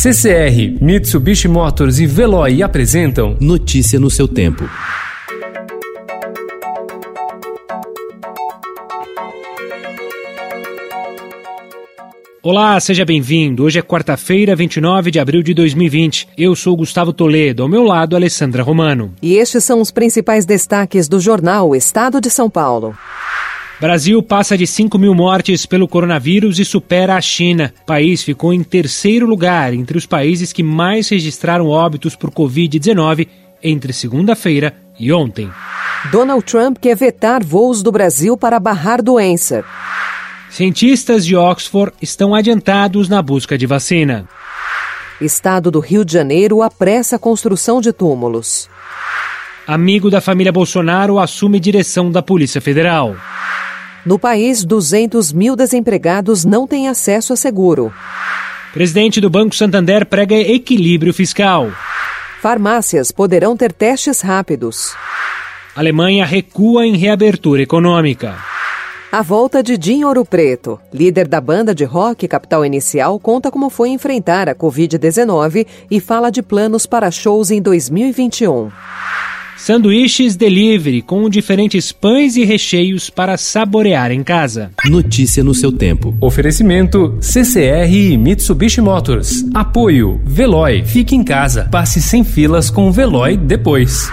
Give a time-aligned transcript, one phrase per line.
[0.00, 4.62] CCR, Mitsubishi Motors e Veloy apresentam Notícia no seu tempo.
[12.40, 13.64] Olá, seja bem-vindo.
[13.64, 16.28] Hoje é quarta-feira, 29 de abril de 2020.
[16.38, 19.12] Eu sou Gustavo Toledo, ao meu lado, Alessandra Romano.
[19.20, 22.96] E estes são os principais destaques do jornal Estado de São Paulo.
[23.80, 27.72] Brasil passa de 5 mil mortes pelo coronavírus e supera a China.
[27.82, 33.28] O país ficou em terceiro lugar entre os países que mais registraram óbitos por Covid-19
[33.62, 35.48] entre segunda-feira e ontem.
[36.10, 39.64] Donald Trump quer vetar voos do Brasil para barrar doença.
[40.50, 44.28] Cientistas de Oxford estão adiantados na busca de vacina.
[45.20, 48.68] Estado do Rio de Janeiro apressa a construção de túmulos.
[49.66, 53.14] Amigo da família Bolsonaro assume direção da Polícia Federal.
[54.08, 57.92] No país, 200 mil desempregados não têm acesso a seguro.
[58.72, 61.70] Presidente do Banco Santander prega equilíbrio fiscal.
[62.40, 64.94] Farmácias poderão ter testes rápidos.
[65.76, 68.38] Alemanha recua em reabertura econômica.
[69.12, 73.68] A volta de Dinho Ouro Preto, líder da banda de rock Capital Inicial, conta como
[73.68, 78.70] foi enfrentar a Covid-19 e fala de planos para shows em 2021.
[79.58, 84.70] Sanduíches delivery com diferentes pães e recheios para saborear em casa.
[84.86, 86.16] Notícia no seu tempo.
[86.20, 89.44] Oferecimento CCR e Mitsubishi Motors.
[89.52, 90.84] Apoio Veloy.
[90.84, 91.68] Fique em casa.
[91.70, 94.08] Passe sem filas com o Veloy depois.